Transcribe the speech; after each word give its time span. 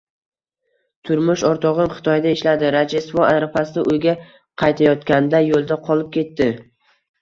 Turmush 1.09 1.43
o`rtog`im 1.49 1.91
Xitoyda 1.99 2.33
ishladi, 2.39 2.73
Rojdestvo 2.77 3.29
arafasida 3.29 3.87
uyga 3.95 4.19
qaytayotganda, 4.65 5.47
yo`lda 5.55 5.83
qolib 5.89 6.15
ketdi 6.21 6.55